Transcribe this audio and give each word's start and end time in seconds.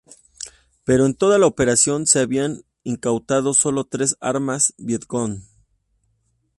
Pero 0.83 1.05
en 1.05 1.13
toda 1.13 1.37
la 1.37 1.45
operación 1.45 2.07
se 2.07 2.21
habían 2.21 2.63
incautado 2.83 3.53
sólo 3.53 3.83
tres 3.83 4.17
armas 4.19 4.73
vietcong. 4.79 5.43